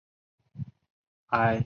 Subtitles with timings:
[1.27, 1.59] 艾贝尔。